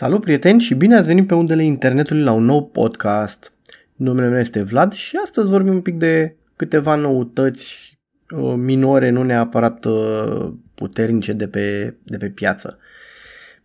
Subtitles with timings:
[0.00, 3.52] Salut prieteni și bine ați venit pe undele internetului la un nou podcast.
[3.96, 7.98] Numele meu este Vlad și astăzi vorbim un pic de câteva noutăți
[8.36, 12.78] uh, minore, nu neapărat uh, puternice de pe, de pe piață.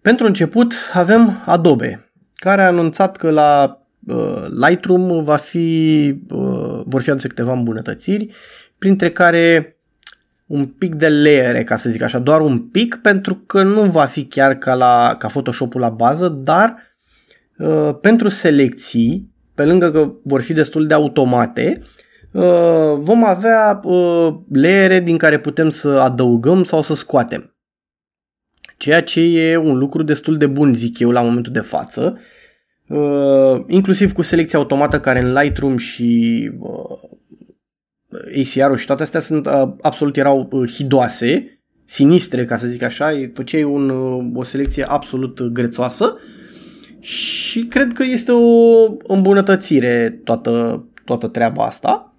[0.02, 6.20] Pentru început avem Adobe, care a anunțat că la uh, Lightroom va fi,
[6.86, 8.34] vor fi aduse câteva îmbunătățiri,
[8.78, 9.75] printre care
[10.48, 14.06] un pic de leere, ca să zic așa, doar un pic, pentru că nu va
[14.06, 16.76] fi chiar ca, la, ca Photoshop-ul la bază, dar
[17.58, 21.82] uh, pentru selecții, pe lângă că vor fi destul de automate,
[22.32, 27.56] uh, vom avea uh, leere din care putem să adăugăm sau să scoatem.
[28.78, 32.20] Ceea ce e un lucru destul de bun, zic eu, la momentul de față,
[32.88, 37.00] uh, inclusiv cu selecția automată care în Lightroom și uh,
[38.40, 43.12] ACR-ul și toate astea sunt uh, absolut erau uh, hidoase, sinistre, ca să zic așa,
[43.34, 46.18] făceai un, uh, o selecție absolut grețoasă
[47.00, 52.16] și cred că este o îmbunătățire toată, toată treaba asta.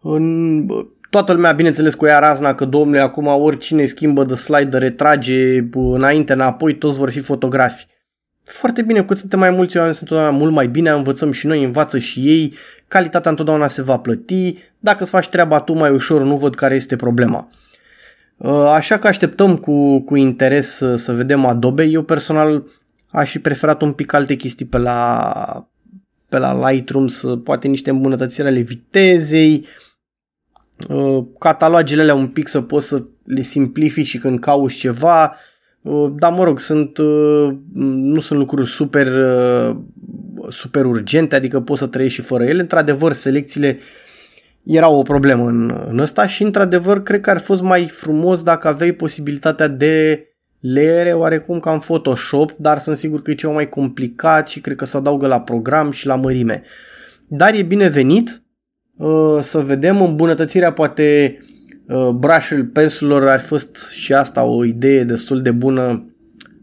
[0.00, 0.66] În,
[1.10, 6.32] toată lumea, bineînțeles, cu ea razna că, domnule, acum oricine schimbă de slide, retrage înainte,
[6.32, 7.86] înapoi, toți vor fi fotografi.
[8.52, 11.64] Foarte bine, cu suntem mai mulți oameni, sunt întotdeauna mult mai bine, învățăm și noi,
[11.64, 12.54] învață și ei,
[12.88, 16.74] calitatea întotdeauna se va plăti, dacă îți faci treaba tu mai ușor, nu văd care
[16.74, 17.48] este problema.
[18.36, 21.82] Uh, așa că așteptăm cu, cu interes să, să vedem Adobe.
[21.84, 22.66] Eu personal
[23.10, 25.68] aș fi preferat un pic alte chestii pe la,
[26.28, 29.66] pe la Lightroom, să, poate niște îmbunătățiri ale vitezei,
[30.88, 35.38] uh, catalogele alea un pic să poți să le simplifici și când cauți ceva, uh,
[36.18, 36.98] dar mă rog, sunt,
[37.72, 39.08] nu sunt lucruri super,
[40.48, 42.60] super urgente, adică poți să trăiești și fără ele.
[42.60, 43.78] Într-adevăr, selecțiile
[44.64, 48.68] era o problemă în, în ăsta și într-adevăr cred că ar fost mai frumos dacă
[48.68, 50.24] aveai posibilitatea de
[50.60, 54.76] leere oarecum ca în Photoshop, dar sunt sigur că e ceva mai complicat și cred
[54.76, 56.62] că se adaugă la program și la mărime.
[57.28, 58.42] Dar e binevenit
[58.96, 61.38] uh, să vedem îmbunătățirea poate
[61.90, 66.04] uh, brush pencil ar fi fost și asta o idee destul de bună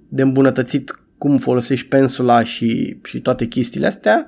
[0.10, 4.28] de îmbunătățit cum folosești pensula și, și toate chestiile astea.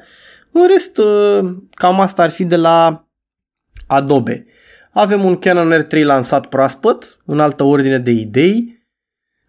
[0.52, 3.08] În rest, uh, cam asta ar fi de la
[3.88, 4.46] Adobe.
[4.92, 8.88] Avem un Canon R3 lansat proaspăt, în altă ordine de idei.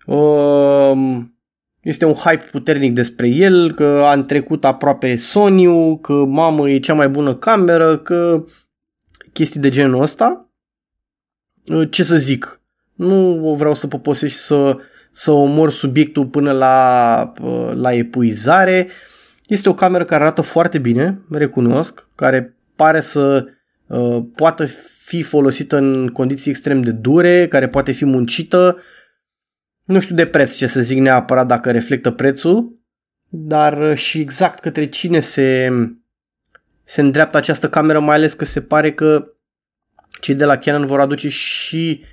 [0.07, 1.35] Um,
[1.81, 6.95] este un hype puternic despre el, că a trecut aproape Sony, că mamă e cea
[6.95, 8.45] mai bună cameră, că
[9.33, 10.50] chestii de genul ăsta.
[11.67, 12.61] Uh, ce să zic?
[12.95, 14.77] Nu vreau să poposești să,
[15.11, 18.89] să omor subiectul până la, uh, la epuizare.
[19.47, 23.47] Este o cameră care arată foarte bine, recunosc, care pare să
[23.91, 24.65] Uh, poate
[25.05, 28.79] fi folosită în condiții extrem de dure, care poate fi muncită.
[29.85, 32.79] Nu știu de preț ce să zic neapărat dacă reflectă prețul,
[33.29, 35.69] dar uh, și exact către cine se,
[36.83, 39.33] se îndreaptă această cameră, mai ales că se pare că
[40.21, 42.05] cei de la Canon vor aduce și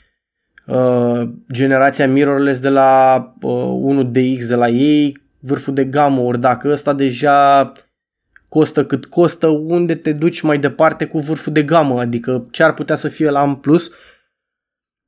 [0.65, 1.21] uh,
[1.51, 6.93] generația mirrorless de la uh, 1DX de la ei, vârful de gamă, ori dacă ăsta
[6.93, 7.71] deja
[8.49, 12.73] costă cât costă, unde te duci mai departe cu vârful de gamă, adică ce ar
[12.73, 13.61] putea să fie la M+,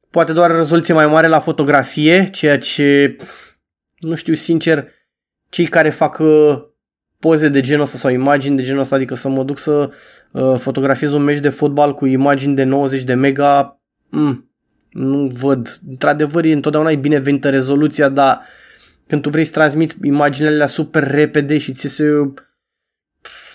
[0.09, 3.15] poate doar rezoluție mai mare la fotografie, ceea ce,
[3.97, 4.87] nu știu sincer,
[5.49, 6.63] cei care fac uh,
[7.19, 9.91] poze de genul ăsta sau imagini de genul ăsta, adică să mă duc să
[10.31, 14.51] uh, fotografiez un meci de fotbal cu imagini de 90 de mega, mm,
[14.89, 15.79] nu văd.
[15.89, 18.41] Într-adevăr, e întotdeauna e binevenită rezoluția, dar
[19.07, 22.03] când tu vrei să transmiți imaginele super repede și ți se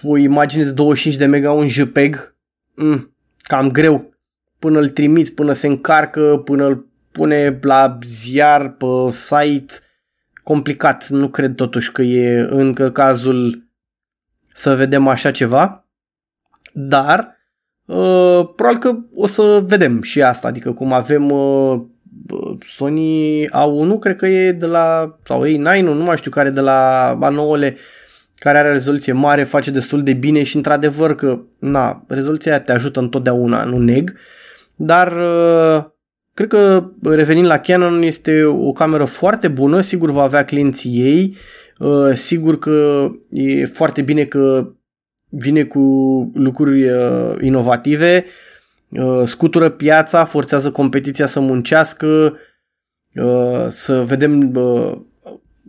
[0.02, 2.36] o imagine de 25 de mega, un JPEG,
[2.74, 4.14] mm, cam greu.
[4.58, 9.74] Până îl trimiți, până se încarcă, până îl pune la ziar, pe site,
[10.44, 11.08] complicat.
[11.08, 13.68] Nu cred totuși că e încă cazul
[14.54, 15.88] să vedem așa ceva.
[16.72, 17.36] Dar
[17.84, 21.82] uh, probabil că o să vedem și asta, adică cum avem uh,
[22.66, 27.12] Sony A1, cred că e de la, sau A9, nu mai știu care de la
[27.22, 27.76] A9-le,
[28.34, 32.72] care are rezoluție mare, face destul de bine și într-adevăr că, na, rezoluția aia te
[32.72, 34.16] ajută întotdeauna, nu neg,
[34.76, 35.84] dar uh,
[36.34, 41.36] cred că revenind la Canon este o cameră foarte bună, sigur va avea clienții ei,
[41.78, 44.72] uh, sigur că e foarte bine că
[45.28, 45.80] vine cu
[46.34, 48.24] lucruri uh, inovative,
[49.24, 52.36] scutură piața, forțează competiția să muncească,
[53.68, 54.52] să vedem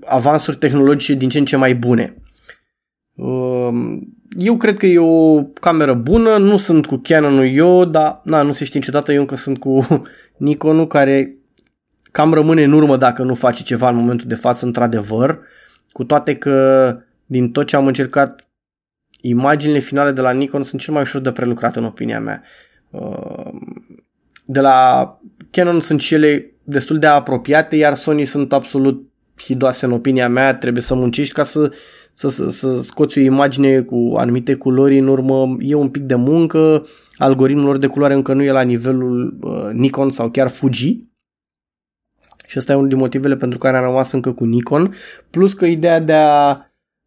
[0.06, 2.16] avansuri tehnologice din ce în ce mai bune.
[4.36, 8.42] Um, eu cred că e o cameră bună, nu sunt cu Canon-ul eu, dar na,
[8.42, 9.88] nu se știe niciodată, eu încă sunt cu
[10.38, 11.36] Nikon-ul care
[12.12, 15.40] cam rămâne în urmă dacă nu face ceva în momentul de față într-adevăr.
[15.92, 18.50] cu toate că din tot ce am încercat,
[19.22, 22.44] imaginile finale de la Nikon sunt cel mai ușor de prelucrat în opinia mea.
[22.90, 23.52] Uh,
[24.46, 25.20] de la
[25.52, 30.82] Canon sunt cele destul de apropiate, iar Sony sunt absolut hidoase în opinia mea, trebuie
[30.82, 31.72] să muncești ca să,
[32.18, 36.16] să, să, să scoți o imagine cu anumite culori în urmă, e un pic de
[36.16, 36.86] muncă,
[37.18, 41.04] algoritmul lor de culoare încă nu e la nivelul uh, Nikon sau chiar Fuji,
[42.48, 44.96] și ăsta e unul din motivele pentru care am rămas încă cu Nikon,
[45.30, 46.58] plus că ideea de a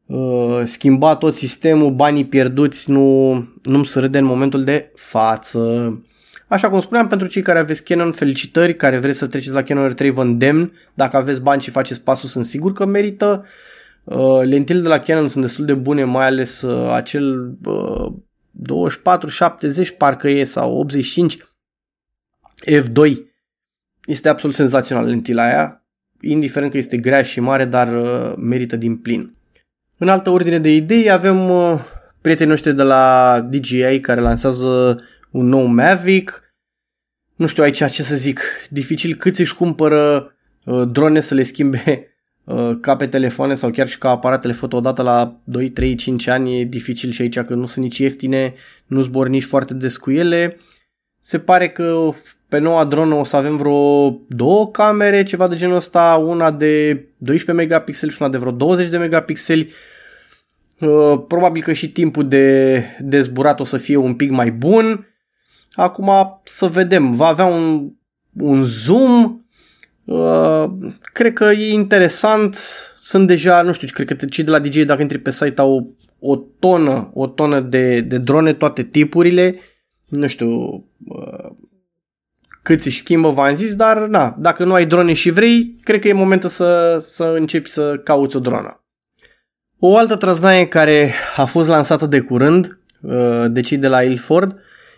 [0.07, 3.33] uh, schimba tot sistemul, banii pierduți, nu,
[3.63, 6.03] nu-mi se râde în momentul de față.
[6.49, 9.95] Așa cum spuneam, pentru cei care aveți Canon, felicitări, care vreți să treceți la Canon
[9.95, 10.73] R3, vă îndemn.
[10.95, 13.45] Dacă aveți bani și faceți pasul, sunt sigur că merită.
[13.45, 13.49] Uh,
[14.43, 18.13] lentile de la Canon sunt destul de bune, mai ales uh, acel uh,
[19.93, 21.39] 24-70 parcă e sau 85
[22.71, 23.17] F2
[24.05, 25.87] este absolut senzațional lentila aia,
[26.21, 29.33] indiferent că este grea și mare, dar uh, merită din plin.
[29.99, 31.81] În altă ordine de idei avem uh,
[32.21, 34.97] prietenii noștri de la DJI care lansează
[35.31, 36.43] un nou Mavic.
[37.37, 38.41] Nu știu aici ce să zic,
[38.71, 40.33] dificil cât își cumpără
[40.65, 42.08] uh, drone să le schimbe uh,
[42.81, 46.61] ca pe telefoane sau chiar și ca aparatele foto odată la 2, 3, 5 ani
[46.61, 48.55] e dificil și aici că nu sunt nici ieftine,
[48.87, 50.59] nu zbor nici foarte des cu ele.
[51.21, 52.11] Se pare că
[52.49, 56.93] pe noua dronă o să avem vreo două camere, ceva de genul ăsta, una de
[57.17, 59.73] 12 megapixeli și una de vreo 20 de megapixeli.
[60.81, 65.07] Uh, probabil că și timpul de, de zburat o să fie un pic mai bun.
[65.73, 67.93] Acum să vedem, va avea un,
[68.33, 69.41] un zoom,
[70.09, 70.71] uh,
[71.13, 72.57] cred că e interesant,
[73.01, 75.97] sunt deja, nu știu, cred că cei de la DJ dacă intri pe site au
[76.21, 79.59] o tonă, o tonă de, de drone, toate tipurile,
[80.09, 80.49] nu știu,
[81.07, 81.51] uh,
[82.63, 86.09] cât își schimbă, v-am zis, dar na, dacă nu ai drone și vrei, cred că
[86.09, 88.83] e momentul să, să începi să cauți o dronă.
[89.79, 94.57] O altă trăznaie care a fost lansată de curând, uh, de cei de la Ilford,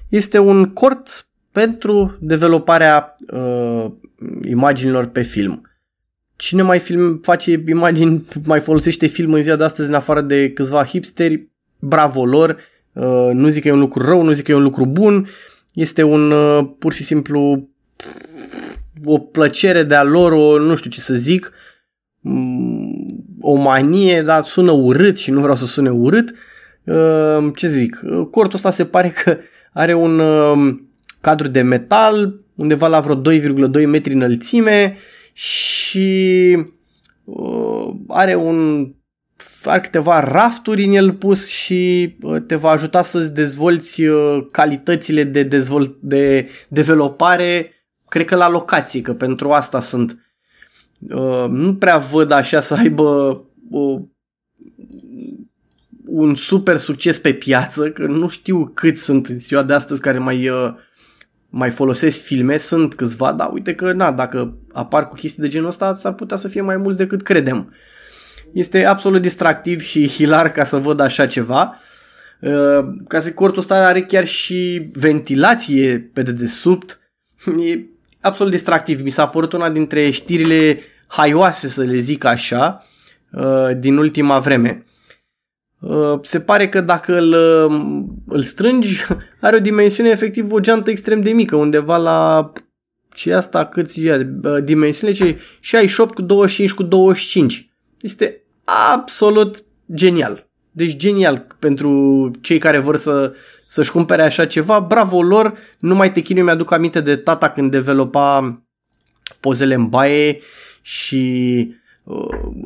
[0.08, 3.86] este un cort pentru developarea uh,
[4.44, 5.70] imaginilor pe film.
[6.36, 10.50] Cine mai film, face imagini, mai folosește film în ziua de astăzi în afară de
[10.50, 12.56] câțiva hipsteri, bravo lor,
[12.92, 15.28] uh, nu zic că e un lucru rău, nu zic că e un lucru bun,
[15.74, 17.68] este un uh, pur și simplu
[19.04, 21.52] o plăcere de-a lor, o, nu știu ce să zic,
[22.20, 26.34] mm, o manie, dar sună urât și nu vreau să sune urât.
[26.84, 28.00] Uh, ce zic,
[28.30, 29.38] cortul ăsta se pare că
[29.72, 30.74] are un uh,
[31.20, 34.96] cadru de metal, undeva la vreo 2,2 metri înălțime
[35.32, 36.56] și
[38.08, 38.88] are un
[39.64, 45.24] are câteva rafturi în el pus și uh, te va ajuta să-ți dezvolți uh, calitățile
[45.24, 47.72] de, dezvolt, de developare,
[48.08, 50.24] cred că la locație, că pentru asta sunt.
[51.00, 53.40] Uh, nu prea văd așa să aibă
[56.06, 60.18] un super succes pe piață, că nu știu cât sunt în ziua de astăzi care
[60.18, 60.50] mai,
[61.50, 65.68] mai folosesc filme, sunt câțiva, dar uite că na, dacă apar cu chestii de genul
[65.68, 67.74] ăsta, s-ar putea să fie mai mulți decât credem.
[68.52, 71.78] Este absolut distractiv și hilar ca să văd așa ceva.
[72.40, 77.00] Uh, ca să cortul ăsta are chiar și ventilație pe dedesubt.
[77.70, 77.80] E
[78.20, 79.00] absolut distractiv.
[79.00, 82.86] Mi s-a părut una dintre știrile haioase, să le zic așa,
[83.32, 84.84] uh, din ultima vreme.
[85.80, 87.34] Uh, se pare că dacă îl,
[88.26, 89.04] îl strângi,
[89.40, 92.52] are o dimensiune efectiv o geantă extrem de mică, undeva la
[93.14, 94.18] și asta cât zicea,
[94.64, 97.70] dimensiunile ce 68 cu 25 cu 25.
[98.00, 98.42] Este
[98.92, 100.48] absolut genial.
[100.70, 103.34] Deci genial pentru cei care vor să,
[103.66, 104.80] să-și cumpere așa ceva.
[104.80, 108.62] Bravo lor, nu mai te chinui, mi-aduc aminte de tata când developa
[109.40, 110.40] pozele în baie
[110.82, 111.79] și uh,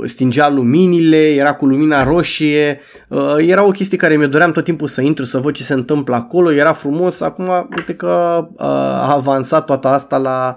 [0.05, 4.89] stingea luminile, era cu lumina roșie, uh, era o chestie care mi-o doream tot timpul
[4.89, 9.13] să intru, să văd ce se întâmplă acolo, era frumos, acum uite că uh, a
[9.13, 10.57] avansat toată asta la,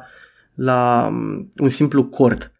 [0.55, 2.51] la um, un simplu cord.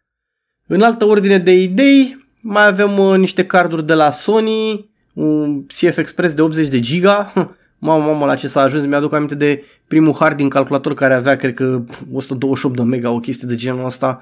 [0.66, 5.96] În altă ordine de idei, mai avem uh, niște carduri de la Sony, un CF
[5.96, 7.32] Express de 80 de giga.
[7.80, 8.84] Mamă, mamă, la ce s-a ajuns.
[8.84, 11.82] Mi-aduc aminte de primul hard din calculator care avea, cred că,
[12.12, 14.20] 128 de mega, o chestie de genul ăsta.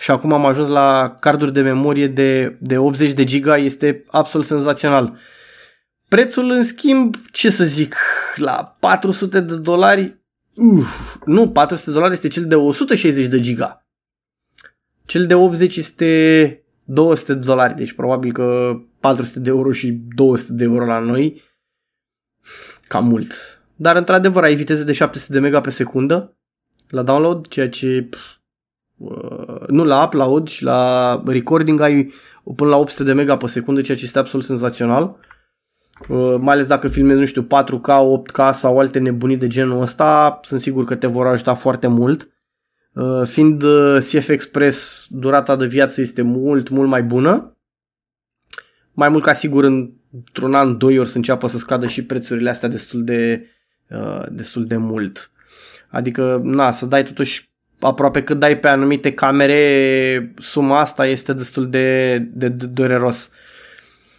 [0.00, 3.56] Și acum am ajuns la carduri de memorie de, de 80 de giga.
[3.56, 5.18] Este absolut senzațional.
[6.08, 7.96] Prețul, în schimb, ce să zic,
[8.36, 10.20] la 400 de dolari,
[10.54, 10.86] uh,
[11.24, 13.86] nu, 400 de dolari este cel de 160 de giga.
[15.04, 20.52] Cel de 80 este 200 de dolari, deci probabil că 400 de euro și 200
[20.52, 21.42] de euro la noi,
[22.88, 23.32] cam mult.
[23.76, 26.36] Dar într-adevăr ai viteze de 700 de mega pe secundă
[26.88, 28.34] la download, ceea ce pf, uh,
[29.68, 32.12] nu la upload și la recording ai
[32.54, 35.16] până la 800 de mega pe secundă, ceea ce este absolut senzațional.
[36.08, 40.40] Uh, mai ales dacă filmezi, nu știu, 4K, 8K sau alte nebunii de genul ăsta,
[40.42, 42.28] sunt sigur că te vor ajuta foarte mult.
[42.92, 47.56] Uh, fiind uh, CF Express, durata de viață este mult, mult mai bună.
[48.92, 52.68] Mai mult ca sigur, într-un an, doi ori să înceapă să scadă și prețurile astea
[52.68, 53.46] destul de,
[54.28, 55.30] destul de mult.
[55.88, 61.70] Adică, na, să dai totuși aproape cât dai pe anumite camere, suma asta este destul
[61.70, 63.30] de, de, de dureros.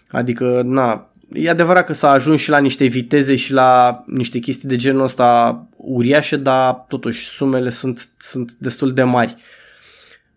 [0.09, 4.69] Adică, na, e adevărat că s-a ajuns și la niște viteze și la niște chestii
[4.69, 9.35] de genul ăsta uriașe, dar totuși sumele sunt, sunt destul de mari.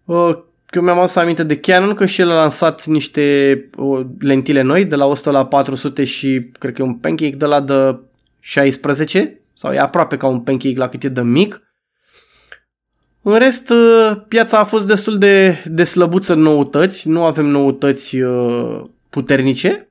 [0.05, 0.39] Uh,
[0.71, 4.85] eu mi-am adus aminte de Canon că și el a lansat niște uh, lentile noi
[4.85, 7.99] de la 100 la 400 și cred că e un pancake de la de
[8.41, 11.63] 16 sau e aproape ca un pancake la cât e de mic.
[13.23, 18.17] În rest, uh, piața a fost destul de, de slăbuță în noutăți, nu avem noutăți
[19.09, 19.91] puternice,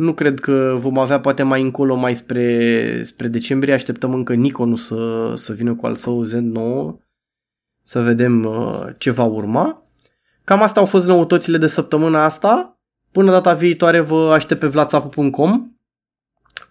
[0.00, 3.74] nu cred că vom avea poate mai încolo, mai spre, spre decembrie.
[3.74, 6.98] Așteptăm încă Nikon să, să vină cu al său Z9
[7.82, 9.82] să vedem uh, ce va urma.
[10.44, 12.78] Cam asta au fost noutățile de săptămâna asta.
[13.12, 15.70] Până data viitoare vă aștept pe vlatsapu.com.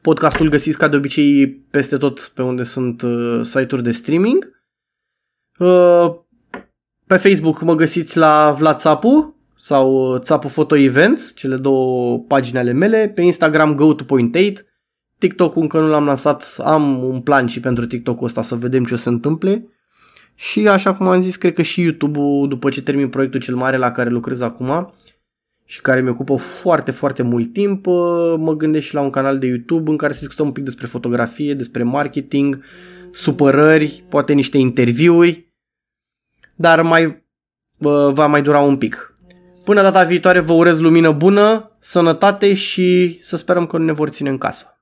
[0.02, 4.59] Podcastul găsiți ca de obicei peste tot pe unde sunt uh, site-uri de streaming.
[5.60, 6.16] Uh,
[7.08, 8.80] pe Facebook mă găsiți la Vlad
[9.56, 14.36] sau uh, Țapu Photo Events, cele două pagini ale mele, pe Instagram go to point
[14.36, 14.66] 8,
[15.18, 18.94] TikTok încă nu l-am lansat, am un plan și pentru TikTok-ul ăsta să vedem ce
[18.94, 19.68] o să întâmple.
[20.36, 23.78] Și așa cum am zis, cred că și YouTube-ul, după ce termin proiectul cel mare
[23.78, 24.94] la care lucrez acum
[25.66, 29.38] și care mi ocupă foarte, foarte mult timp, uh, mă gândesc și la un canal
[29.38, 32.64] de YouTube în care să discutăm un pic despre fotografie, despre marketing,
[33.12, 35.49] supărări, poate niște interviuri,
[36.60, 39.18] dar mai uh, va mai dura un pic.
[39.64, 44.10] Până data viitoare vă urez lumină bună, sănătate și să sperăm că nu ne vor
[44.10, 44.79] ține în casă.